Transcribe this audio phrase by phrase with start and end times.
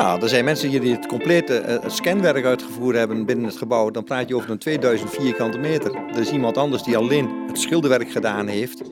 [0.00, 3.90] Nou, er zijn mensen die het complete eh, scanwerk uitgevoerd hebben binnen het gebouw.
[3.90, 5.94] Dan praat je over een 2000 vierkante meter.
[5.94, 8.82] Er is iemand anders die alleen het schilderwerk gedaan heeft.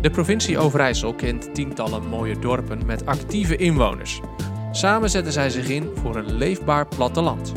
[0.00, 4.20] De provincie Overijssel kent tientallen mooie dorpen met actieve inwoners.
[4.70, 7.52] Samen zetten zij zich in voor een leefbaar platteland.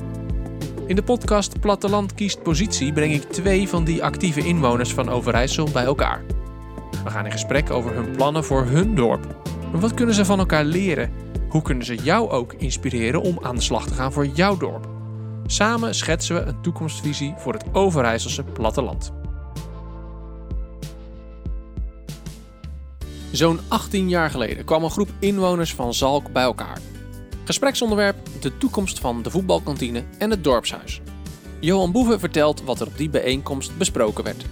[0.88, 5.70] In de podcast Platteland kiest positie breng ik twee van die actieve inwoners van Overijssel
[5.74, 6.24] bij elkaar.
[7.04, 9.36] We gaan in gesprek over hun plannen voor hun dorp.
[9.72, 11.25] Wat kunnen ze van elkaar leren?
[11.50, 14.88] Hoe kunnen ze jou ook inspireren om aan de slag te gaan voor jouw dorp?
[15.46, 19.14] Samen schetsen we een toekomstvisie voor het Overijsselse platteland.
[23.32, 26.79] Zo'n 18 jaar geleden kwam een groep inwoners van Zalk bij elkaar.
[27.43, 31.01] Gespreksonderwerp: de toekomst van de voetbalkantine en het dorpshuis.
[31.59, 34.45] Johan Boeven vertelt wat er op die bijeenkomst besproken werd.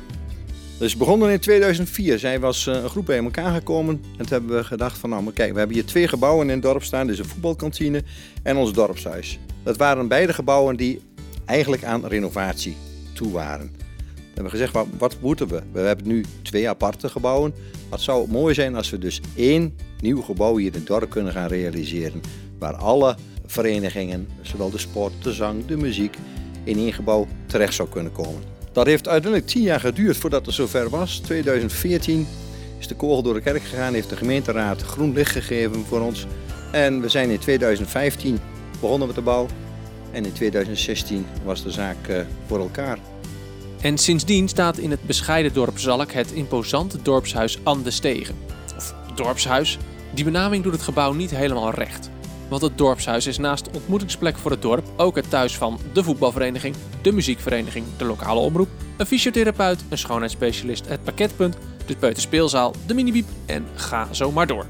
[0.83, 2.19] Dus begonnen in 2004.
[2.19, 4.01] Zij was eh, een groep bij elkaar gekomen.
[4.11, 6.53] En toen hebben we gedacht van nou, maar kijk, we hebben hier twee gebouwen in
[6.53, 7.07] het dorp staan.
[7.07, 8.03] Dus een voetbalkantine
[8.43, 9.39] en ons dorpshuis.
[9.63, 11.01] Dat waren beide gebouwen die
[11.45, 12.75] eigenlijk aan renovatie
[13.13, 13.71] toe waren.
[14.15, 15.61] We hebben gezegd, wat, wat moeten we?
[15.71, 17.53] We hebben nu twee aparte gebouwen.
[17.89, 21.09] Wat zou het mooi zijn als we dus één nieuw gebouw hier in het dorp
[21.09, 22.21] kunnen gaan realiseren.
[22.59, 26.17] Waar alle verenigingen, zowel de sport, de zang, de muziek,
[26.63, 28.52] in één gebouw terecht zou kunnen komen.
[28.73, 31.17] Dat heeft uiteindelijk tien jaar geduurd voordat het zover was.
[31.17, 32.27] 2014
[32.79, 36.25] is de kogel door de kerk gegaan, heeft de gemeenteraad groen licht gegeven voor ons.
[36.71, 38.39] En we zijn in 2015
[38.79, 39.47] begonnen met de bouw.
[40.11, 42.97] En in 2016 was de zaak eh, voor elkaar.
[43.81, 48.35] En sindsdien staat in het bescheiden dorp Zalk het imposante dorpshuis An de Stegen.
[48.75, 49.77] Of dorpshuis.
[50.13, 52.09] Die benaming doet het gebouw niet helemaal recht.
[52.49, 56.75] Want het dorpshuis is naast ontmoetingsplek voor het dorp ook het thuis van de voetbalvereniging,
[57.01, 63.27] de muziekvereniging, de lokale omroep, een fysiotherapeut, een schoonheidsspecialist, het pakketpunt, de peuterspeelzaal, de minibiep
[63.45, 64.65] en ga zo maar door.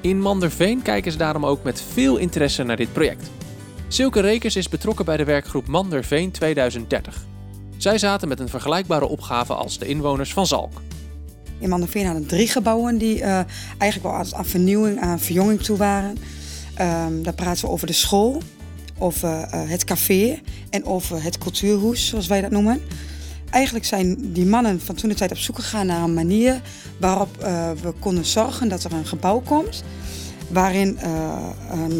[0.00, 3.30] In Manderveen kijken ze daarom ook met veel interesse naar dit project.
[3.88, 7.24] Silke Rekers is betrokken bij de werkgroep Manderveen 2030.
[7.76, 10.72] Zij zaten met een vergelijkbare opgave als de inwoners van Zalk.
[11.58, 13.40] In Manderveen hadden drie gebouwen die uh,
[13.78, 16.16] eigenlijk wel aan vernieuwing, aan verjonging toe waren.
[16.80, 18.42] Um, dan praten we over de school,
[18.98, 22.80] over uh, het café en over het cultuurhoes, zoals wij dat noemen.
[23.50, 26.60] Eigenlijk zijn die mannen van toen de tijd op zoek gegaan naar een manier
[27.00, 29.82] waarop uh, we konden zorgen dat er een gebouw komt
[30.48, 31.98] waarin uh, een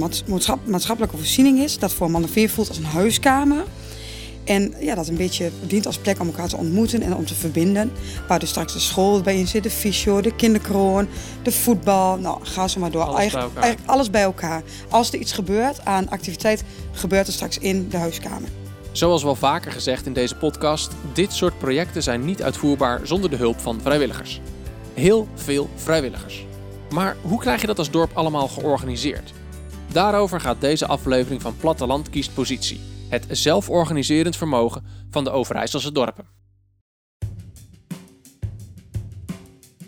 [0.64, 3.64] maatschappelijke voorziening is, dat voor mannen voelt als een huiskamer.
[4.50, 7.34] En ja, dat een beetje dient als plek om elkaar te ontmoeten en om te
[7.34, 7.92] verbinden.
[8.28, 11.08] Waar dus straks de school bij in zit, de fysio, de kinderkroon,
[11.42, 12.16] de voetbal.
[12.18, 13.02] Nou, ga zo maar door.
[13.02, 13.62] Alles eigenlijk, bij elkaar.
[13.62, 14.62] eigenlijk alles bij elkaar.
[14.88, 18.48] Als er iets gebeurt aan activiteit, gebeurt er straks in de huiskamer.
[18.92, 23.36] Zoals wel vaker gezegd in deze podcast, dit soort projecten zijn niet uitvoerbaar zonder de
[23.36, 24.40] hulp van vrijwilligers.
[24.94, 26.46] Heel veel vrijwilligers.
[26.88, 29.32] Maar hoe krijg je dat als dorp allemaal georganiseerd?
[29.92, 32.80] Daarover gaat deze aflevering van Platteland kiest positie.
[33.10, 36.24] Het zelforganiserend vermogen van de Overijsselse dorpen.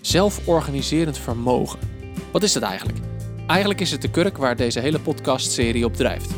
[0.01, 1.79] Zelforganiserend vermogen.
[2.33, 2.99] Wat is dat eigenlijk?
[3.47, 6.35] Eigenlijk is het de kurk waar deze hele podcastserie op drijft.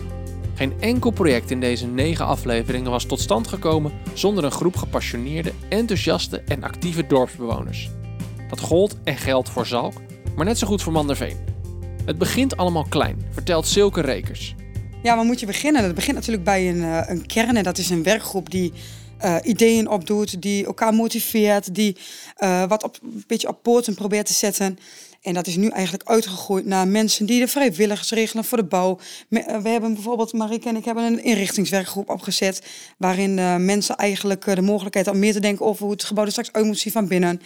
[0.54, 5.52] Geen enkel project in deze negen afleveringen was tot stand gekomen zonder een groep gepassioneerde,
[5.68, 7.90] enthousiaste en actieve dorpsbewoners.
[8.48, 9.94] Dat gold en geldt voor Zalk,
[10.36, 11.36] maar net zo goed voor Manderveen.
[12.04, 14.54] Het begint allemaal klein, vertelt Silke Rekers.
[15.04, 15.82] Ja, waar moet je beginnen?
[15.82, 18.72] Dat begint natuurlijk bij een, uh, een kern en dat is een werkgroep die
[19.24, 21.96] uh, ideeën opdoet, die elkaar motiveert, die
[22.38, 24.78] uh, wat op, een beetje op probeert te zetten.
[25.22, 28.98] En dat is nu eigenlijk uitgegroeid naar mensen die de vrijwilligers regelen voor de bouw.
[29.28, 32.62] We hebben bijvoorbeeld, Marike en ik hebben een inrichtingswerkgroep opgezet.
[32.98, 36.52] Waarin mensen eigenlijk de mogelijkheid om meer te denken over hoe het gebouw er straks
[36.52, 37.40] uit moet zien van binnen.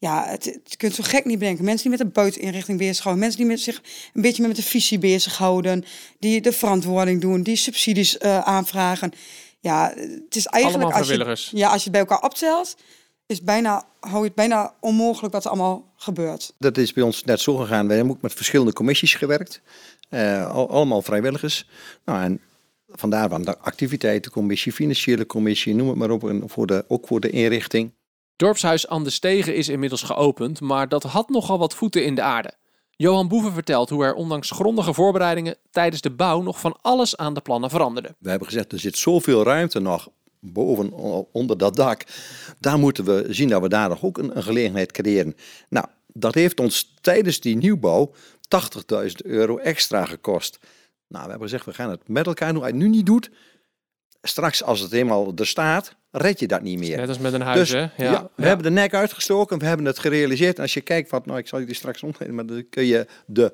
[0.00, 1.64] Ja, het, het, je kunt zo gek niet bedenken.
[1.64, 3.22] Mensen die met de buiteninrichting bezighouden.
[3.22, 3.82] Mensen die met zich
[4.14, 5.84] een beetje met de visie bezighouden.
[6.18, 7.42] Die de verantwoording doen.
[7.42, 9.12] Die subsidies uh, aanvragen.
[9.60, 10.92] Ja, het is eigenlijk...
[10.92, 12.76] Als je, ja, als je het bij elkaar optelt
[13.26, 16.54] is bijna, hou je het bijna onmogelijk wat er allemaal gebeurt.
[16.58, 17.88] Dat is bij ons net zo gegaan.
[17.88, 19.60] We hebben ook met verschillende commissies gewerkt.
[20.10, 21.68] Uh, al, allemaal vrijwilligers.
[22.04, 22.40] Nou, en
[22.88, 26.28] vandaar van de activiteitencommissie, financiële commissie, noem het maar op.
[26.28, 27.92] En voor de, ook voor de inrichting.
[28.40, 32.22] Dorpshuis aan de Stegen is inmiddels geopend, maar dat had nogal wat voeten in de
[32.22, 32.52] aarde.
[32.90, 37.34] Johan Boeven vertelt hoe er ondanks grondige voorbereidingen tijdens de bouw nog van alles aan
[37.34, 38.14] de plannen veranderde.
[38.18, 40.08] We hebben gezegd, er zit zoveel ruimte nog
[40.38, 40.92] boven
[41.32, 42.04] onder dat dak.
[42.60, 45.36] Daar moeten we zien dat we daar nog ook een, een gelegenheid creëren.
[45.68, 48.12] Nou, dat heeft ons tijdens die nieuwbouw
[49.04, 50.58] 80.000 euro extra gekost.
[51.08, 53.30] Nou, we hebben gezegd, we gaan het met elkaar het nu niet doet,
[54.22, 56.96] straks als het eenmaal er staat, red je dat niet meer.
[56.96, 57.80] Net als met een huis, dus, hè?
[57.80, 58.48] Ja, ja, we ja.
[58.48, 60.56] hebben de nek uitgestoken, we hebben het gerealiseerd.
[60.56, 62.84] En als je kijkt, wat, nou, ik zal je die straks omgeven, maar dan kun
[62.84, 63.52] je de,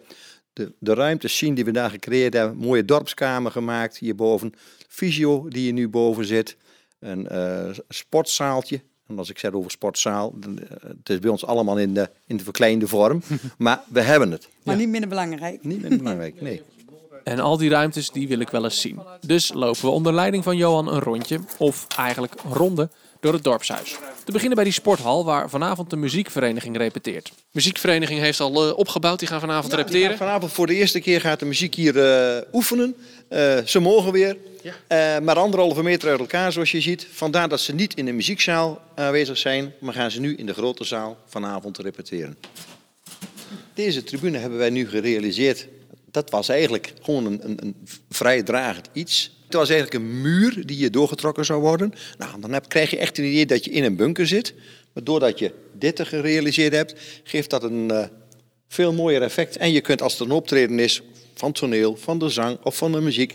[0.53, 2.57] de, de ruimtes zien die we daar gecreëerd hebben.
[2.57, 4.53] Mooie dorpskamer gemaakt hierboven.
[4.89, 6.57] Fysio die hier nu boven zit.
[6.99, 8.81] Een uh, sportzaaltje.
[9.07, 12.11] En als ik zeg over sportzaal, dan, uh, het is bij ons allemaal in de,
[12.27, 13.23] in de verkleinde vorm.
[13.59, 14.49] maar we hebben het.
[14.63, 14.81] Maar ja.
[14.81, 15.65] niet minder belangrijk.
[15.65, 16.63] Niet minder belangrijk, nee.
[17.29, 19.01] En al die ruimtes die wil ik wel eens zien.
[19.21, 22.89] Dus lopen we onder leiding van Johan een rondje, of eigenlijk een ronde,
[23.21, 23.97] door het dorpshuis.
[24.25, 27.25] Te beginnen bij die sporthal waar vanavond de muziekvereniging repeteert.
[27.25, 30.09] De muziekvereniging heeft al uh, opgebouwd, die gaan vanavond ja, repeteren.
[30.09, 32.97] Gaan vanavond voor de eerste keer gaat de muziek hier uh, oefenen.
[33.31, 35.21] Uh, ze mogen weer, ja.
[35.21, 37.07] maar anderhalve meter uit elkaar zoals je ziet.
[37.13, 40.55] Vandaar dat ze niet in de muziekzaal aanwezig zijn, maar gaan ze nu in de
[40.55, 42.37] grote zaal vanavond repeteren.
[43.75, 45.67] Deze tribune hebben wij nu gerealiseerd.
[46.17, 49.37] Dat was eigenlijk gewoon een, een, een iets.
[49.45, 51.93] Het was eigenlijk een muur die hier doorgetrokken zou worden.
[52.19, 54.55] Nou, dan heb, krijg je echt een idee dat je in een bunker zit.
[54.93, 58.05] Maar doordat je dit er gerealiseerd hebt, geeft dat een uh,
[58.69, 59.57] veel mooier effect.
[59.57, 61.03] En je kunt als er een optreden is
[61.35, 63.35] van toneel, van de zang of van de muziek,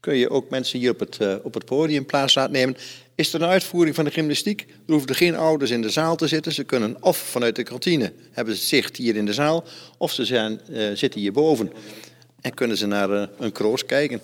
[0.00, 2.76] kun je ook mensen hier op het, uh, op het podium plaats laten nemen.
[3.14, 6.16] Is er een uitvoering van de gymnastiek, er hoeven er geen ouders in de zaal
[6.16, 6.52] te zitten.
[6.52, 9.64] Ze kunnen of vanuit de kantine hebben ze zicht hier in de zaal,
[9.98, 11.72] of ze zijn, uh, zitten hierboven
[12.40, 14.20] en kunnen ze naar een kroos kijken.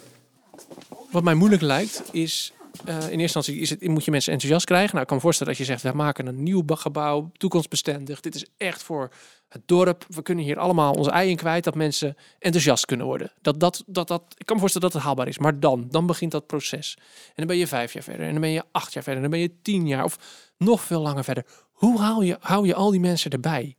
[1.11, 2.53] Wat mij moeilijk lijkt is.
[2.89, 4.91] Uh, in eerste instantie is het, moet je mensen enthousiast krijgen.
[4.91, 8.21] Nou, ik kan me voorstellen dat je zegt: we maken een nieuw gebouw, toekomstbestendig.
[8.21, 9.11] Dit is echt voor
[9.49, 10.07] het dorp.
[10.09, 11.65] We kunnen hier allemaal onze ei kwijt.
[11.65, 13.33] Dat mensen enthousiast kunnen worden.
[13.41, 15.39] Dat, dat, dat, dat, ik kan me voorstellen dat het haalbaar is.
[15.39, 16.95] Maar dan, dan begint dat proces.
[16.99, 18.27] En dan ben je vijf jaar verder.
[18.27, 19.23] En dan ben je acht jaar verder.
[19.23, 20.19] En dan ben je tien jaar of
[20.59, 21.45] nog veel langer verder.
[21.73, 23.77] Hoe hou je, hou je al die mensen erbij?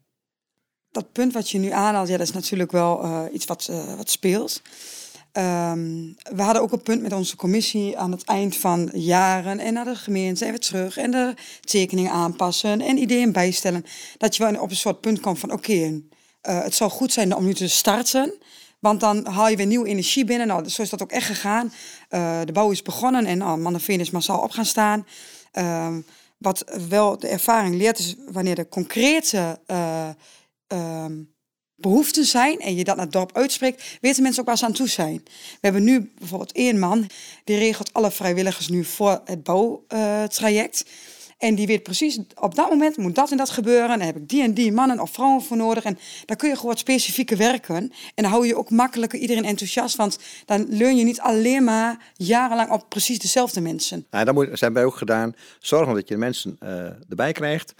[0.97, 3.93] Dat punt wat je nu aanhaalt, ja, dat is natuurlijk wel uh, iets wat, uh,
[3.93, 4.61] wat speelt.
[5.33, 9.73] Um, we hadden ook een punt met onze commissie aan het eind van jaren en
[9.73, 13.85] naar de gemeente en weer terug en de tekeningen aanpassen en ideeën bijstellen.
[14.17, 16.01] Dat je wel op een soort punt komt van oké, uh,
[16.41, 18.33] het zou goed zijn om nu te starten.
[18.79, 20.47] Want dan haal je weer nieuwe energie binnen.
[20.47, 21.73] Nou, zo is dat ook echt gegaan.
[22.45, 25.07] De bouw is begonnen en uh, Manneveen is massaal op gaan staan.
[25.53, 25.95] Uh,
[26.37, 29.59] wat wel de ervaring leert is wanneer de concrete
[31.77, 34.73] behoeften zijn en je dat naar het dorp uitspreekt, weten mensen ook waar ze aan
[34.73, 35.21] toe zijn.
[35.25, 37.09] We hebben nu bijvoorbeeld één man,
[37.43, 40.85] die regelt alle vrijwilligers nu voor het bouwtraject.
[41.37, 43.89] En die weet precies, op dat moment moet dat en dat gebeuren.
[43.89, 45.83] En dan heb ik die en die mannen of vrouwen voor nodig.
[45.83, 47.75] En daar kun je gewoon specifieke werken.
[48.15, 49.95] En dan hou je ook makkelijker iedereen enthousiast.
[49.95, 54.05] Want dan leun je niet alleen maar jarenlang op precies dezelfde mensen.
[54.11, 55.35] Nou, dat moet, zijn wij ook gedaan.
[55.59, 56.69] Zorgen dat je de mensen uh,
[57.09, 57.73] erbij krijgt.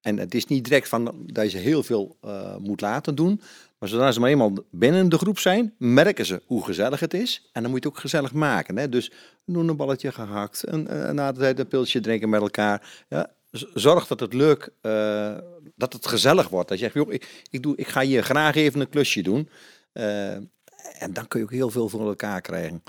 [0.00, 3.40] En het is niet direct van dat je heel veel uh, moet laten doen.
[3.78, 7.48] Maar zodra ze maar eenmaal binnen de groep zijn, merken ze hoe gezellig het is.
[7.52, 8.76] En dan moet je het ook gezellig maken.
[8.76, 8.88] Hè?
[8.88, 9.12] Dus
[9.44, 13.04] doen een balletje gehakt, en, uh, na de tijd een pilsje drinken met elkaar.
[13.08, 13.30] Ja,
[13.74, 15.38] zorg dat het leuk, uh,
[15.74, 16.68] dat het gezellig wordt.
[16.68, 19.48] Dat je zegt, joh, ik, ik, doe, ik ga hier graag even een klusje doen.
[19.92, 22.82] en dan kun je ook heel veel voor elkaar krijgen.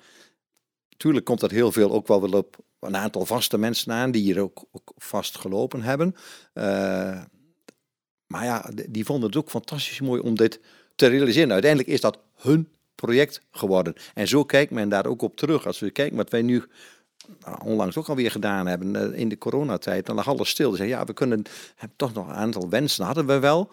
[0.98, 4.22] Tuurlijk komt dat heel veel ook wel wel op een aantal vaste mensen aan die
[4.22, 6.16] hier ook, ook vast gelopen hebben.
[6.54, 7.22] Uh,
[8.28, 10.60] maar ja, die vonden het ook fantastisch mooi om dit
[10.96, 11.52] te realiseren.
[11.52, 13.94] Uiteindelijk is dat hun project geworden.
[14.14, 15.66] En zo kijkt men daar ook op terug.
[15.66, 16.64] Als we kijken wat wij nu
[17.40, 20.72] nou, onlangs ook alweer gedaan hebben uh, in de coronatijd, dan lag alles stil.
[20.72, 21.44] Dus ja, we kunnen
[21.96, 23.72] toch nog een aantal wensen hadden we wel.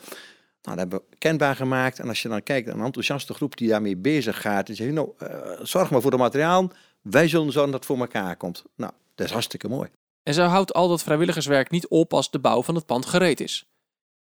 [0.62, 1.99] Nou, dat hebben we kenbaar gemaakt.
[1.99, 5.11] En als je dan kijkt een enthousiaste groep die daarmee bezig gaat, die zegt, nou,
[5.22, 5.28] uh,
[5.62, 6.70] zorg maar voor het materiaal.
[7.10, 8.64] Wij zullen zorgen dat het voor elkaar komt.
[8.76, 9.88] Nou, dat is hartstikke mooi.
[10.23, 13.40] En zo houdt al dat vrijwilligerswerk niet op als de bouw van het pand gereed
[13.40, 13.66] is.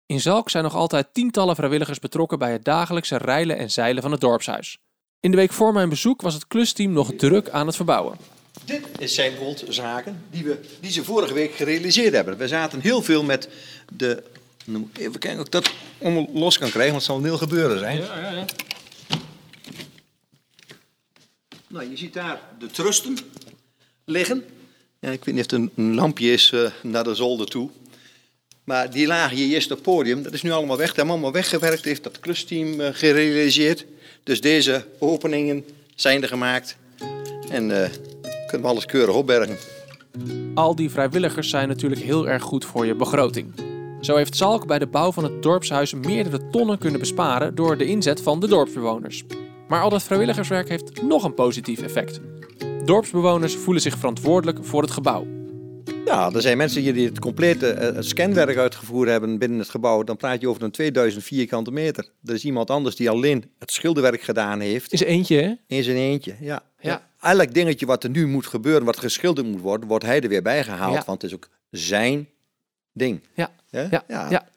[0.06, 4.12] In Zalk zijn nog altijd tientallen vrijwilligers betrokken bij het dagelijkse reilen en zeilen van
[4.12, 4.78] het dorpshuis.
[5.20, 8.18] In de week voor mijn bezoek was het klusteam nog druk aan het verbouwen.
[8.66, 9.34] Dit zijn
[9.70, 12.38] zaken die, we, die ze vorige week gerealiseerd hebben.
[12.38, 13.50] We zaten heel veel met
[13.94, 14.24] de.
[14.94, 15.72] Even kijken of ik dat
[16.34, 17.98] los kan krijgen, want het zal een heel gebeuren zijn.
[17.98, 18.46] Ja, ja, ja.
[21.78, 23.18] Nou, je ziet daar de trusten
[24.06, 24.44] liggen.
[25.00, 27.70] Ja, ik weet niet of het een lampje is uh, naar de zolder toe.
[28.64, 30.88] Maar die lagen hier eerst op het podium, dat is nu allemaal weg.
[30.88, 33.86] Dat hebben allemaal weggewerkt, heeft dat klusteam uh, gerealiseerd.
[34.24, 35.66] Dus deze openingen
[35.96, 36.78] zijn er gemaakt.
[37.50, 37.88] En uh,
[38.48, 39.58] kunnen we alles keurig opbergen.
[40.54, 43.54] Al die vrijwilligers zijn natuurlijk heel erg goed voor je begroting.
[44.02, 47.86] Zo heeft Zalk bij de bouw van het dorpshuis meerdere tonnen kunnen besparen door de
[47.86, 49.24] inzet van de dorpsbewoners.
[49.68, 52.20] Maar al dat vrijwilligerswerk heeft nog een positief effect.
[52.86, 55.26] Dorpsbewoners voelen zich verantwoordelijk voor het gebouw.
[56.06, 60.04] Ja, er zijn mensen hier die het complete uh, scanwerk uitgevoerd hebben binnen het gebouw.
[60.04, 62.10] Dan praat je over een 2000 vierkante meter.
[62.24, 64.94] Er is iemand anders die alleen het schilderwerk gedaan heeft.
[64.94, 65.54] Is eentje, hè?
[65.76, 66.64] In zijn eentje, ja.
[66.80, 67.10] ja.
[67.22, 70.42] Elk dingetje wat er nu moet gebeuren, wat geschilderd moet worden, wordt hij er weer
[70.42, 70.94] bij gehaald.
[70.94, 71.04] Ja.
[71.06, 72.30] Want het is ook zijn
[72.94, 73.22] ding.
[73.34, 73.52] Ja.
[73.70, 73.88] Ja?
[74.08, 74.30] ja.
[74.30, 74.48] ja.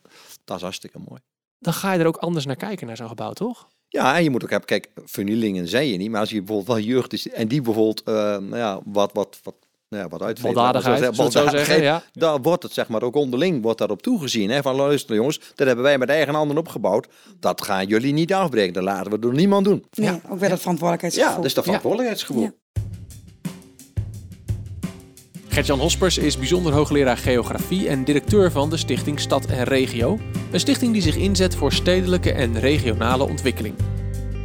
[0.44, 1.20] Dat is hartstikke mooi.
[1.58, 3.68] Dan ga je er ook anders naar kijken, naar zo'n gebouw, toch?
[3.92, 6.76] Ja, en je moet ook hebben, kijk, vernielingen zei je niet, maar als je bijvoorbeeld
[6.76, 9.54] wel jeugd is en die bijvoorbeeld, uh, nou ja, wat, wat, wat,
[9.88, 10.54] nou ja, wat uitveegt.
[10.54, 12.02] Baldadigheid, zeggen, ja.
[12.12, 14.50] Daar wordt het zeg maar ook onderling wordt daarop toegezien.
[14.50, 17.08] Hè, van luister jongens, dat hebben wij met eigen handen opgebouwd.
[17.40, 18.72] Dat gaan jullie niet afbreken.
[18.72, 19.84] Dat laten we door niemand doen.
[19.90, 20.20] Nee, ja.
[20.30, 21.30] ook wel het verantwoordelijkheidsgevoel.
[21.30, 22.42] Ja, dat is de verantwoordelijkheidsgevoel.
[22.42, 22.52] Ja.
[25.48, 30.18] Gert-Jan Hospers is bijzonder hoogleraar geografie en directeur van de stichting Stad en Regio.
[30.50, 33.74] Een stichting die zich inzet voor stedelijke en regionale ontwikkeling.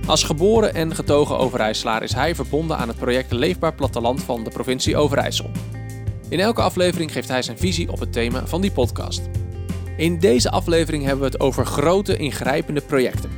[0.05, 4.49] Als geboren en getogen Overijsselaar is hij verbonden aan het project Leefbaar Platteland van de
[4.49, 5.51] provincie Overijssel.
[6.29, 9.21] In elke aflevering geeft hij zijn visie op het thema van die podcast.
[9.97, 13.29] In deze aflevering hebben we het over grote ingrijpende projecten.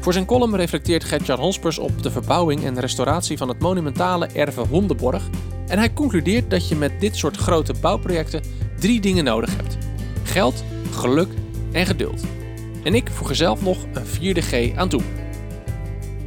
[0.00, 4.60] Voor zijn column reflecteert Gert-Jan Hospers op de verbouwing en restauratie van het monumentale erve
[4.60, 5.22] Hondenborg
[5.66, 8.42] en hij concludeert dat je met dit soort grote bouwprojecten
[8.78, 9.78] drie dingen nodig hebt:
[10.22, 11.28] geld, geluk
[11.74, 12.24] en geduld.
[12.84, 15.02] En ik voeg er zelf nog een vierde G aan toe.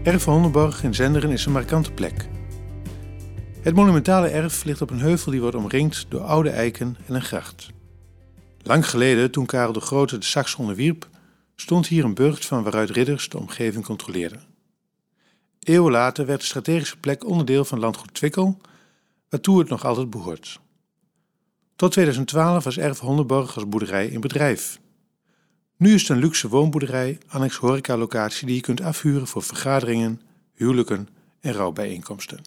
[0.03, 2.27] Erf Hondenborg in Zenderen is een markante plek.
[3.61, 7.21] Het monumentale erf ligt op een heuvel die wordt omringd door oude eiken en een
[7.21, 7.69] gracht.
[8.63, 11.07] Lang geleden, toen Karel de Grote de Saks onderwierp,
[11.55, 14.41] stond hier een burcht van waaruit ridders de omgeving controleerden.
[15.59, 18.57] Eeuwen later werd de strategische plek onderdeel van landgoed Twikkel
[19.29, 20.59] waartoe het nog altijd behoort.
[21.75, 24.79] Tot 2012 was Erf Hondenborg als boerderij in bedrijf.
[25.77, 30.21] Nu is het een luxe woonboerderij, annex horecalocatie die je kunt afhuren voor vergaderingen,
[30.53, 32.41] huwelijken en rouwbijeenkomsten.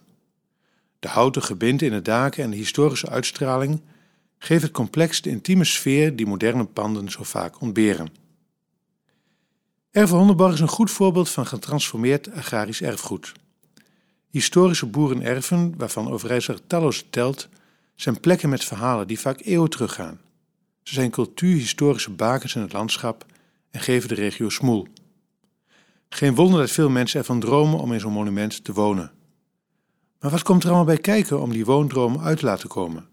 [0.98, 3.80] De houten gebinden in de daken en de historische uitstraling
[4.38, 8.08] geven het complex de intieme sfeer die moderne panden zo vaak ontberen.
[9.90, 13.32] Erf Hondenborg is een goed voorbeeld van getransformeerd agrarisch erfgoed.
[14.30, 17.48] Historische boerenerven, waarvan Overijssel talloze telt,
[17.94, 20.20] zijn plekken met verhalen die vaak eeuwen teruggaan.
[20.82, 23.26] Ze zijn cultuurhistorische bakens in het landschap
[23.70, 24.86] en geven de regio smoel.
[26.08, 29.12] Geen wonder dat veel mensen ervan dromen om in zo'n monument te wonen.
[30.20, 33.08] Maar wat komt er allemaal bij kijken om die woondroom uit te laten komen?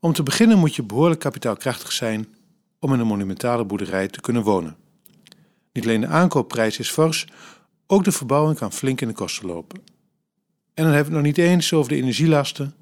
[0.00, 2.28] Om te beginnen moet je behoorlijk kapitaalkrachtig zijn
[2.78, 4.76] om in een monumentale boerderij te kunnen wonen.
[5.72, 7.26] Niet alleen de aankoopprijs is fors,
[7.86, 9.78] ook de verbouwing kan flink in de kosten lopen.
[10.74, 12.74] En dan hebben we het nog niet eens over de energielasten,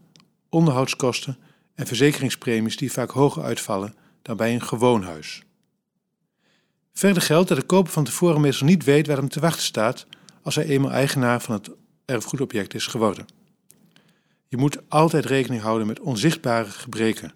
[0.49, 1.39] onderhoudskosten
[1.79, 5.43] en verzekeringspremies die vaak hoger uitvallen dan bij een gewoon huis.
[6.93, 10.07] Verder geldt dat de koper van tevoren meestal niet weet waar hem te wachten staat
[10.43, 11.71] als hij eenmaal eigenaar van het
[12.05, 13.27] erfgoedobject is geworden.
[14.49, 17.33] Je moet altijd rekening houden met onzichtbare gebreken,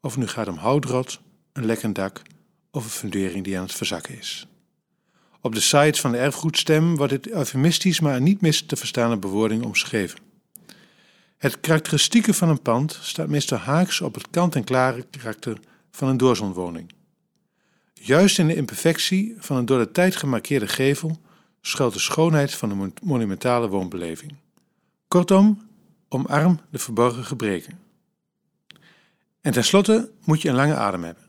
[0.00, 1.20] of het nu gaat om houtrot,
[1.52, 2.22] een lekkend dak
[2.70, 4.46] of een fundering die aan het verzakken is.
[5.40, 9.64] Op de sites van de erfgoedstem wordt het eufemistisch, maar niet mis te verstaande bewoording
[9.64, 10.18] omschreven.
[11.42, 15.58] Het karakteristieke van een pand staat meestal haaks op het kant-en-klare karakter
[15.90, 16.92] van een doorzonwoning.
[17.92, 21.20] Juist in de imperfectie van een door de tijd gemarkeerde gevel
[21.60, 24.34] schuilt de schoonheid van de monumentale woonbeleving.
[25.08, 25.68] Kortom,
[26.08, 27.78] omarm de verborgen gebreken.
[29.40, 31.24] En tenslotte moet je een lange adem hebben.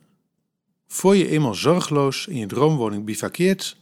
[0.87, 3.77] Voor je eenmaal zorgeloos in je droomwoning bivakkeert,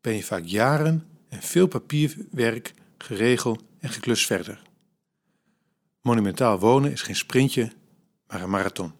[0.00, 4.66] ben je vaak jaren en veel papierwerk, geregeld en geklus verder.
[6.02, 7.72] Monumentaal wonen is geen sprintje,
[8.26, 8.92] maar een marathon.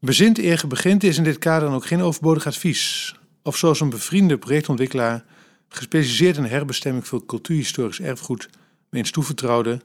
[0.00, 3.14] Bezint eer begint is in dit kader dan ook geen overbodig advies.
[3.42, 5.24] Of zoals een bevriende projectontwikkelaar,
[5.68, 8.48] gespecialiseerd in herbestemming voor cultuurhistorisch erfgoed,
[8.90, 9.80] me eens toevertrouwde.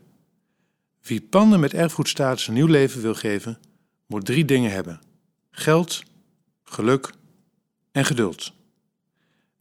[1.01, 3.57] Wie panden met erfgoedstatus een nieuw leven wil geven,
[4.07, 5.01] moet drie dingen hebben:
[5.51, 6.03] geld,
[6.63, 7.13] geluk
[7.91, 8.53] en geduld.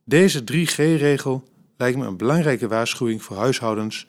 [0.05, 4.07] Deze 3G-regel lijkt me een belangrijke waarschuwing voor huishoudens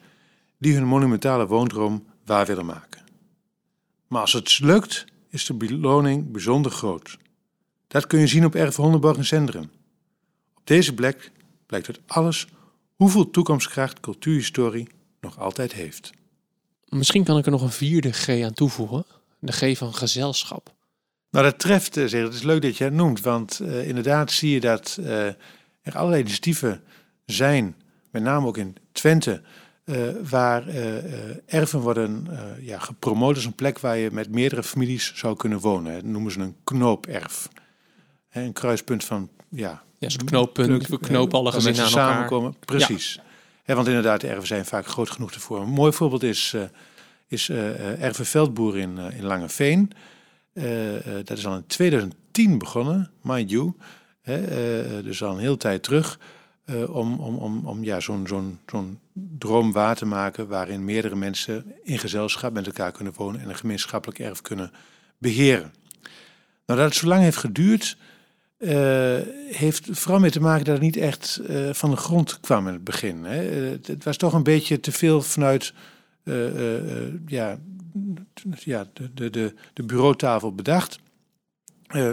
[0.58, 3.02] die hun monumentale woondroom waar willen maken.
[4.06, 7.18] Maar als het lukt, is de beloning bijzonder groot.
[7.86, 9.70] Dat kun je zien op Erf Hondenborg in Zenderen.
[10.54, 11.32] Op deze plek
[11.66, 12.46] blijkt uit alles
[12.94, 14.88] hoeveel toekomstkracht cultuurhistorie
[15.20, 16.10] nog altijd heeft.
[16.88, 19.04] Misschien kan ik er nog een vierde G aan toevoegen.
[19.38, 20.74] De G van gezelschap.
[21.30, 24.32] Nou, dat treft, uh, zeg, het is leuk dat je het noemt, want uh, inderdaad
[24.32, 25.26] zie je dat uh,
[25.82, 26.82] er allerlei initiatieven
[27.26, 27.76] zijn,
[28.10, 29.42] met name ook in Twente,
[29.84, 32.26] uh, waar uh, erven worden
[32.60, 35.94] ja, gepromoot als een plek waar je met meerdere families zou kunnen wonen.
[35.94, 37.48] Dat noemen ze een knooperf.
[38.30, 39.82] Een kruispunt van, ja...
[39.98, 42.12] Ja, zo'n knooppunt, we knopen alle gezinnen aan elkaar.
[42.12, 42.54] samenkomen.
[42.64, 43.20] Precies.
[43.64, 43.74] Ja.
[43.74, 45.60] want inderdaad, de erven zijn vaak groot genoeg ervoor.
[45.60, 46.56] Een mooi voorbeeld is,
[47.28, 49.90] is Erven Veldboer in, in Langeveen.
[51.24, 53.72] dat is al in 2010 begonnen, mind you.
[54.24, 54.36] Uh,
[55.02, 56.18] dus al een hele tijd terug.
[56.70, 58.26] Uh, om, om, om, om ja, zo'n
[58.66, 58.98] zo'n
[59.38, 63.56] droom waar te maken waarin meerdere mensen in gezelschap met elkaar kunnen wonen en een
[63.56, 64.70] gemeenschappelijk erf kunnen
[65.18, 65.72] beheren.
[66.66, 67.96] Nou, dat het zo lang heeft geduurd,
[68.58, 68.70] uh,
[69.50, 72.72] heeft vooral mee te maken dat het niet echt uh, van de grond kwam in
[72.72, 73.24] het begin.
[73.24, 73.36] Hè.
[73.42, 75.74] Het, het, was toch een beetje te veel vanuit
[77.26, 77.58] ja,
[78.58, 80.98] ja, de, de, de, de bureautafel bedacht.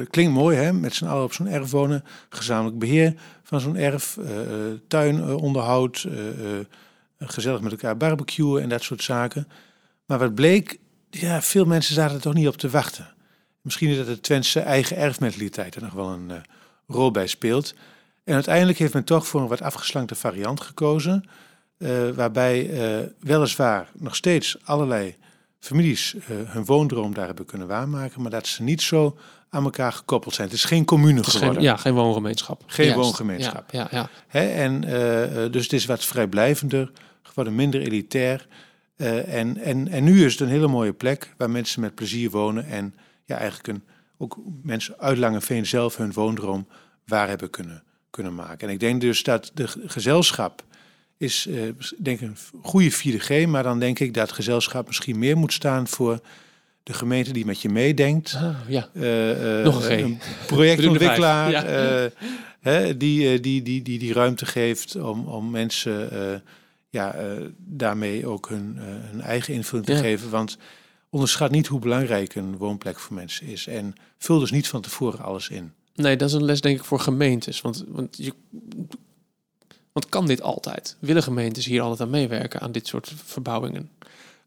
[0.10, 0.74] Klinkt mooi, hè?
[0.74, 4.18] met z'n allen op zo'n erf wonen, gezamenlijk beheer van zo'n erf,
[4.88, 6.08] tuinonderhoud,
[7.20, 9.48] gezellig met elkaar barbecuen en dat soort zaken.
[10.06, 13.14] Maar wat bleek, ja, veel mensen zaten er toch niet op te wachten.
[13.62, 16.36] Misschien is dat de Twentse eigen erfmentaliteit er nog wel een uh,
[16.88, 17.74] rol bij speelt.
[18.24, 21.24] En uiteindelijk heeft men toch voor een wat afgeslankte variant gekozen.
[21.78, 25.16] Uh, waarbij uh, weliswaar nog steeds allerlei
[25.66, 28.22] families hun woondroom daar hebben kunnen waarmaken.
[28.22, 29.18] Maar dat ze niet zo
[29.50, 30.48] aan elkaar gekoppeld zijn.
[30.48, 31.54] Het is geen commune geworden.
[31.54, 32.64] Geen, ja, geen woongemeenschap.
[32.68, 33.02] Geen Juist.
[33.02, 33.72] woongemeenschap.
[33.72, 34.40] Ja, ja, ja.
[34.40, 34.82] en,
[35.52, 36.92] dus het is wat vrijblijvender,
[37.22, 38.48] geworden minder elitair.
[38.98, 42.66] en, en, en nu is het een hele mooie plek waar mensen met plezier wonen
[42.66, 43.84] en ja, eigenlijk een,
[44.18, 46.68] ook mensen uit Langeveen zelf hun woondroom
[47.06, 48.68] waar hebben kunnen, kunnen maken.
[48.68, 50.64] En ik denk dus dat de gezelschap
[51.22, 51.62] is uh,
[51.98, 55.88] denk ik een goede 4G, maar dan denk ik dat gezelschap misschien meer moet staan
[55.88, 56.20] voor
[56.84, 58.34] de gemeente die met je meedenkt.
[58.36, 58.90] Ah, ja.
[58.94, 62.10] Uh, uh, Nog een, een projectontwikkelaar ja.
[62.60, 66.10] hè, die, die, die, die die ruimte geeft om, om mensen
[66.90, 67.16] ja,
[67.58, 70.30] daarmee ook hun, hun eigen invulling te geven.
[70.30, 70.58] Want
[71.10, 73.68] onderschat niet hoe belangrijk een woonplek voor mensen is.
[73.68, 75.74] En vul dus niet van tevoren alles in.
[75.96, 77.62] Nee, dat is een les denk ik voor gemeentes.
[77.62, 78.34] Want, want, je,
[79.92, 80.96] want kan dit altijd?
[81.00, 83.90] Willen gemeentes hier altijd aan meewerken aan dit soort verbouwingen?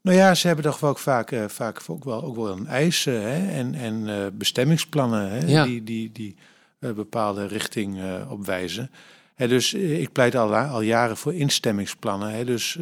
[0.00, 2.66] Nou ja, ze hebben toch wel ook vaak, uh, vaak ook wel, ook wel een
[2.66, 3.52] eisen hè?
[3.52, 5.46] en, en uh, bestemmingsplannen hè?
[5.46, 5.64] Ja.
[5.64, 6.36] die, die, die
[6.78, 8.90] bepaalde richting opwijzen.
[9.34, 12.30] Hè, dus ik pleit al, al jaren voor instemmingsplannen.
[12.30, 12.44] Hè?
[12.44, 12.78] Dus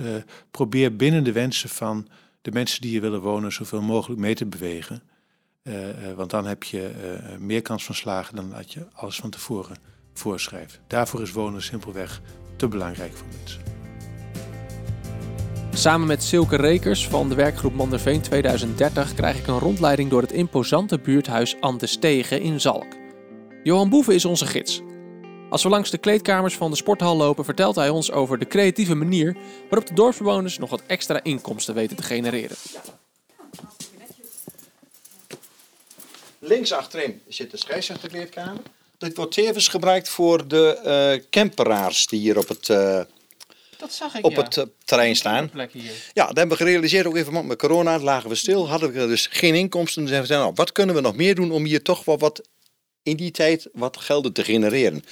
[0.50, 2.08] probeer binnen de wensen van
[2.42, 5.02] de mensen die hier willen wonen zoveel mogelijk mee te bewegen.
[6.16, 6.90] Want dan heb je
[7.38, 9.76] meer kans van slagen dan dat je alles van tevoren
[10.14, 10.80] voorschrijft.
[10.86, 12.20] Daarvoor is wonen simpelweg
[12.62, 13.60] te belangrijk voor mensen.
[15.72, 20.32] Samen met Silke Rekers van de werkgroep Manderveen 2030 krijg ik een rondleiding door het
[20.32, 22.86] imposante buurthuis Ante Stegen in Zalk.
[23.62, 24.80] Johan Boeven is onze gids.
[25.50, 28.94] Als we langs de kleedkamers van de sporthal lopen, vertelt hij ons over de creatieve
[28.94, 29.36] manier
[29.70, 32.56] waarop de dorpsbewoners nog wat extra inkomsten weten te genereren.
[36.38, 38.62] Links achterin zit de scheidsrechterkleedkamer.
[39.02, 40.78] Dit wordt tevens gebruikt voor de
[41.16, 43.00] uh, camperaars die hier op het, uh,
[43.78, 44.42] dat zag ik, op ja.
[44.42, 45.50] het uh, terrein staan.
[46.12, 47.98] Ja, dat hebben we gerealiseerd ook even met corona.
[47.98, 50.02] Lagen we stil, hadden we dus geen inkomsten.
[50.02, 52.48] Dus we zeiden, nou, wat kunnen we nog meer doen om hier toch wel wat
[53.02, 55.04] in die tijd wat gelden te genereren.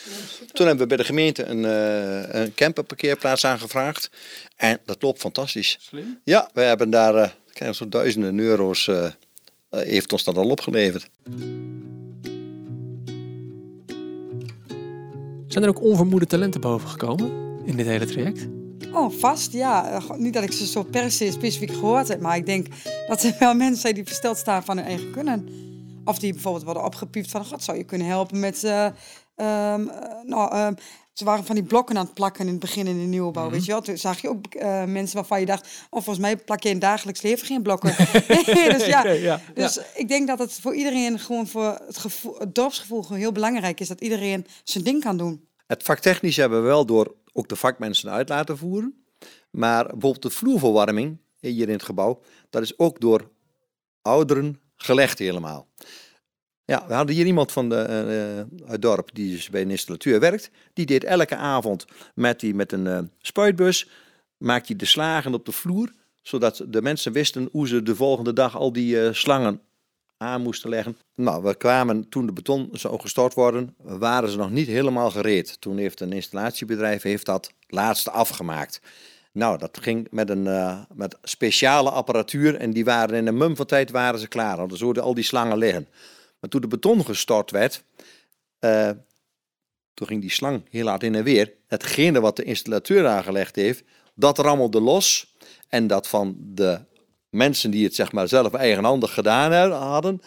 [0.52, 4.10] Toen hebben we bij de gemeente een, uh, een camperparkeerplaats aangevraagd.
[4.56, 5.78] En dat loopt fantastisch.
[5.80, 6.20] Slim.
[6.24, 9.10] Ja, we hebben daar uh, zo'n duizenden euro's, uh,
[9.70, 11.08] heeft ons dat al opgeleverd.
[15.50, 17.30] Zijn er ook onvermoede talenten boven gekomen
[17.64, 18.48] in dit hele traject?
[18.92, 20.02] Oh, vast, ja.
[20.16, 22.66] Niet dat ik ze zo per se specifiek gehoord heb, maar ik denk
[23.08, 25.48] dat er wel mensen zijn die versteld staan van hun eigen kunnen.
[26.04, 28.64] Of die bijvoorbeeld worden opgepiept van, god, zou je kunnen helpen met...
[28.64, 29.90] Uh, um,
[30.24, 30.74] nou, um,
[31.20, 33.50] ze waren van die blokken aan het plakken in het begin in de nieuwbouw, mm
[33.50, 33.80] weet je wel.
[33.80, 36.74] Toen zag je ook uh, mensen waarvan je dacht, oh, volgens mij plak je in
[36.74, 37.96] het dagelijks leven geen blokken.
[38.76, 39.82] dus ja, ja, dus ja.
[39.94, 43.80] ik denk dat het voor iedereen gewoon voor het, gevoel, het dorpsgevoel gewoon heel belangrijk
[43.80, 45.48] is dat iedereen zijn ding kan doen.
[45.66, 49.04] Het vaktechnisch hebben we wel door ook de vakmensen uit laten voeren.
[49.50, 53.30] Maar bijvoorbeeld de vloerverwarming hier in het gebouw, dat is ook door
[54.02, 55.68] ouderen gelegd helemaal.
[56.70, 60.20] Ja, we hadden hier iemand van de, uh, het dorp die dus bij een installateur
[60.20, 60.50] werkt.
[60.72, 63.88] Die deed elke avond met, die, met een uh, spuitbus,
[64.36, 65.92] maakt hij de slagen op de vloer.
[66.22, 69.60] Zodat de mensen wisten hoe ze de volgende dag al die slangen
[70.16, 70.96] aan moesten leggen.
[71.14, 75.60] Nou, we kwamen toen de beton zou gestort worden, waren ze nog niet helemaal gereed.
[75.60, 78.80] Toen heeft een installatiebedrijf heeft dat laatste afgemaakt.
[79.32, 80.42] Nou, dat ging met een
[80.94, 84.56] met speciale apparatuur en die waren in een mum van tijd waren ze klaar.
[84.56, 85.88] Dan zouden al die slangen liggen.
[86.40, 87.84] Maar toen de beton gestort werd,
[88.60, 88.90] uh,
[89.94, 91.52] toen ging die slang heel hard in en weer.
[91.66, 93.82] Hetgene wat de installateur aangelegd heeft,
[94.14, 95.36] dat rammelde los.
[95.68, 96.80] En dat van de
[97.28, 100.22] mensen die het zeg maar zelf eigenhandig gedaan hadden,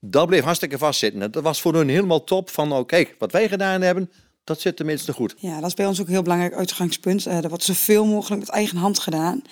[0.00, 1.32] dat bleef hartstikke vastzitten.
[1.32, 4.10] Dat was voor hun helemaal top van, oh kijk, wat wij gedaan hebben,
[4.44, 5.34] dat zit tenminste goed.
[5.38, 7.26] Ja, dat is bij ons ook een heel belangrijk uitgangspunt.
[7.26, 9.42] Uh, er wordt zoveel mogelijk met eigen hand gedaan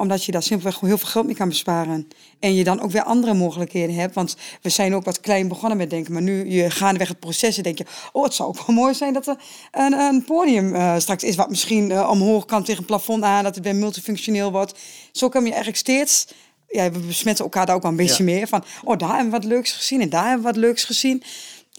[0.00, 2.08] omdat je daar simpelweg heel veel geld mee kan besparen.
[2.38, 4.14] En je dan ook weer andere mogelijkheden hebt.
[4.14, 6.12] Want we zijn ook wat klein begonnen met denken.
[6.12, 7.84] Maar nu je gaandeweg het proces en denk je...
[8.12, 9.36] oh, het zou ook wel mooi zijn dat er
[9.70, 11.36] een, een podium uh, straks is...
[11.36, 13.44] wat misschien uh, omhoog kan tegen een plafond aan...
[13.44, 14.78] dat het weer multifunctioneel wordt.
[15.12, 16.26] Zo kan je eigenlijk steeds...
[16.72, 18.32] Ja, we besmetten elkaar daar ook wel een beetje ja.
[18.32, 18.48] meer.
[18.48, 21.22] Van, oh, daar hebben we wat leuks gezien en daar hebben we wat leuks gezien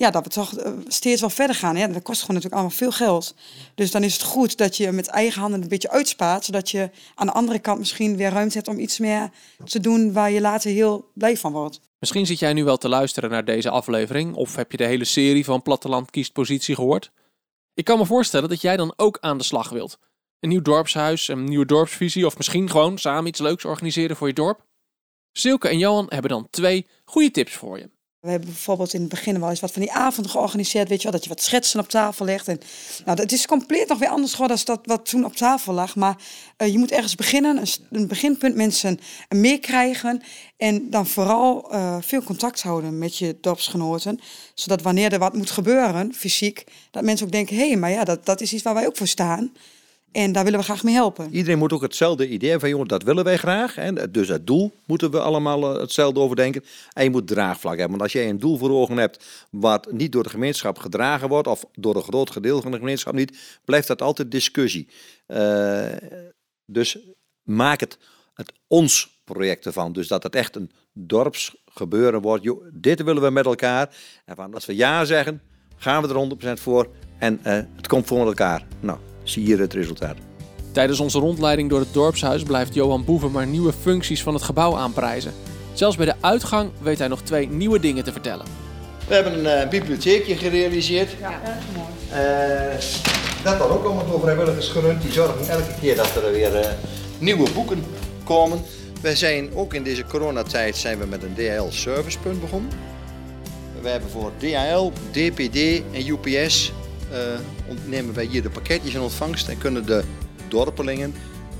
[0.01, 1.77] ja, dat we toch eh, steeds wel verder gaan.
[1.77, 3.35] Ja, dat kost gewoon natuurlijk allemaal veel geld.
[3.75, 6.45] Dus dan is het goed dat je met eigen handen een beetje uitspaart.
[6.45, 9.29] Zodat je aan de andere kant misschien weer ruimte hebt om iets meer
[9.63, 11.79] te doen waar je later heel blij van wordt.
[11.99, 15.05] Misschien zit jij nu wel te luisteren naar deze aflevering, of heb je de hele
[15.05, 17.11] serie van Platteland kiest positie gehoord?
[17.73, 19.99] Ik kan me voorstellen dat jij dan ook aan de slag wilt.
[20.39, 24.33] Een nieuw dorpshuis, een nieuwe dorpsvisie of misschien gewoon samen iets leuks organiseren voor je
[24.33, 24.65] dorp.
[25.31, 27.89] Silke en Johan hebben dan twee goede tips voor je.
[28.21, 31.03] We hebben bijvoorbeeld in het begin wel eens wat van die avonden georganiseerd, weet je
[31.03, 32.47] wel, dat je wat schetsen op tafel legt.
[32.47, 32.59] En,
[33.05, 35.95] nou, dat is compleet nog weer anders geworden dan dat wat toen op tafel lag.
[35.95, 36.15] Maar
[36.57, 40.21] uh, je moet ergens beginnen, een, beginpunt mensen meekrijgen.
[40.57, 44.19] En dan vooral uh, veel contact houden met je dorpsgenoten.
[44.53, 48.03] Zodat wanneer er wat moet gebeuren, fysiek, dat mensen ook denken, hé, hey, maar ja,
[48.03, 49.51] dat, dat is iets waar wij ook voor staan.
[50.11, 51.31] En daar willen we graag mee helpen.
[51.31, 53.75] Iedereen moet ook hetzelfde idee van, jongen, dat willen wij graag.
[53.75, 54.11] Hè?
[54.11, 56.63] Dus het doel moeten we allemaal eh, hetzelfde overdenken.
[56.93, 57.97] En je moet draagvlak hebben.
[57.97, 61.47] Want als jij een doel voor ogen hebt wat niet door de gemeenschap gedragen wordt,
[61.47, 64.87] of door een groot gedeelte van de gemeenschap niet, blijft dat altijd discussie.
[65.27, 65.85] Uh,
[66.65, 66.97] dus
[67.43, 67.97] maak het,
[68.33, 69.93] het ons project ervan.
[69.93, 72.49] Dus dat het echt een dorpsgebeuren wordt.
[72.73, 73.95] Dit willen we met elkaar.
[74.25, 75.41] En van, als we ja zeggen,
[75.77, 76.89] gaan we er 100% voor.
[77.17, 78.65] En uh, het komt voor elkaar.
[78.79, 78.99] Nou,
[79.31, 80.17] zie hier het resultaat.
[80.71, 84.77] Tijdens onze rondleiding door het dorpshuis blijft Johan Boeven maar nieuwe functies van het gebouw
[84.77, 85.33] aanprijzen.
[85.73, 88.45] Zelfs bij de uitgang weet hij nog twee nieuwe dingen te vertellen.
[89.07, 91.09] We hebben een uh, bibliotheekje gerealiseerd.
[91.19, 91.87] Ja, erg mooi.
[92.11, 92.79] Uh,
[93.43, 95.01] dat dan ook allemaal door vrijwilligers gerund.
[95.01, 96.67] Die zorgen elke keer dat er weer uh,
[97.19, 97.83] nieuwe boeken
[98.23, 98.61] komen.
[99.01, 102.71] Wij zijn ook in deze coronatijd zijn we met een DHL servicepunt begonnen.
[103.81, 106.71] We hebben voor DHL, DPD en UPS
[107.85, 110.03] nemen wij hier de pakketjes in ontvangst en kunnen de
[110.47, 111.13] dorpelingen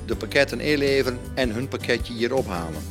[0.06, 2.82] de pakketten inleveren en hun pakketje hier ophalen.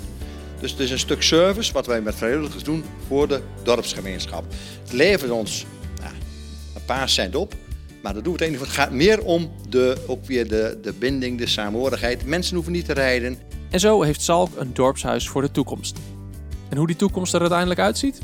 [0.60, 4.44] Dus het is een stuk service wat wij met vrijwilligers doen voor de dorpsgemeenschap.
[4.82, 5.66] Het levert ons
[6.02, 6.14] nou,
[6.76, 7.54] een paar cent op,
[8.02, 8.64] maar dat doen we het enige.
[8.64, 12.26] Het gaat meer om de, ook weer de, de binding, de samenhorigheid.
[12.26, 13.38] Mensen hoeven niet te rijden.
[13.70, 15.98] En zo heeft Salk een dorpshuis voor de toekomst.
[16.70, 18.22] En hoe die toekomst er uiteindelijk uitziet?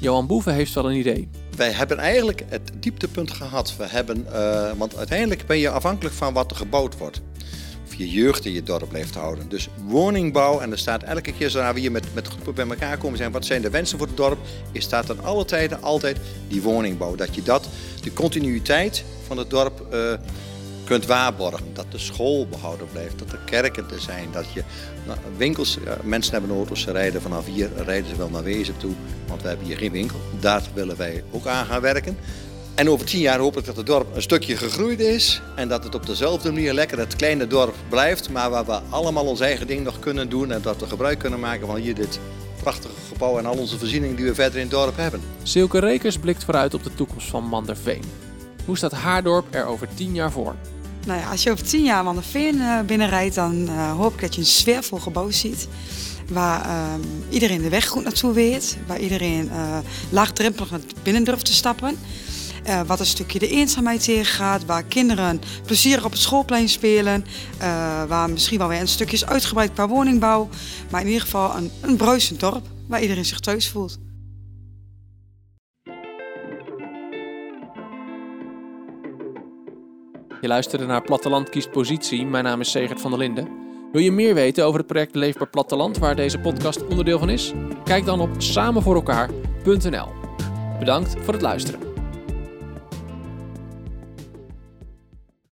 [0.00, 1.28] Johan Boeven heeft wel een idee.
[1.58, 3.76] Wij hebben eigenlijk het dieptepunt gehad.
[3.76, 7.20] We hebben, uh, want uiteindelijk ben je afhankelijk van wat er gebouwd wordt.
[7.86, 9.48] Of je jeugd in je dorp blijft houden.
[9.48, 12.98] Dus woningbouw, en er staat elke keer zodra we hier met, met groepen bij elkaar
[12.98, 14.38] komen zijn, wat zijn de wensen voor het dorp?
[14.72, 16.16] Is staat er alle tijden altijd
[16.48, 17.14] die woningbouw.
[17.14, 17.68] Dat je dat,
[18.02, 20.12] de continuïteit van het dorp uh,
[20.88, 21.74] kunt waarborgen.
[21.74, 24.62] Dat de school behouden blijft, dat er kerken er zijn, dat je
[25.06, 28.76] nou, winkels, ja, mensen hebben auto's, ze rijden vanaf hier, rijden ze wel naar Wezen
[28.76, 28.92] toe,
[29.26, 30.18] want we hebben hier geen winkel.
[30.40, 32.16] Daar willen wij ook aan gaan werken.
[32.74, 35.84] En over tien jaar hoop ik dat het dorp een stukje gegroeid is en dat
[35.84, 39.66] het op dezelfde manier lekker het kleine dorp blijft, maar waar we allemaal ons eigen
[39.66, 42.20] ding nog kunnen doen en dat we gebruik kunnen maken van hier dit
[42.62, 45.20] prachtige gebouw en al onze voorzieningen die we verder in het dorp hebben.
[45.42, 48.02] Silke Rekers blikt vooruit op de toekomst van Manderveen.
[48.64, 50.54] Hoe staat haar dorp er over tien jaar voor?
[51.06, 54.34] Nou ja, als je over tien jaar Manderveen uh, binnenrijdt, dan uh, hoop ik dat
[54.34, 55.68] je een sfeervol gebouw ziet.
[56.28, 58.78] Waar uh, iedereen de weg goed naartoe weet.
[58.86, 59.78] Waar iedereen uh,
[60.10, 61.98] laagdrempelig naar binnen durft te stappen.
[62.86, 64.64] Wat een stukje de eenzaamheid tegengaat.
[64.64, 67.24] Waar kinderen plezierig op het schoolplein spelen.
[68.08, 70.48] Waar misschien wel weer een stukje is uitgebreid qua woningbouw.
[70.90, 73.98] Maar in ieder geval een, een bruisend dorp waar iedereen zich thuis voelt.
[80.40, 82.26] Je luisterde naar Platteland kiest positie.
[82.26, 83.48] Mijn naam is Segert van der Linden.
[83.92, 87.52] Wil je meer weten over het project Leefbaar Platteland, waar deze podcast onderdeel van is?
[87.84, 90.08] Kijk dan op samenvoorelkaar.nl.
[90.78, 91.87] Bedankt voor het luisteren.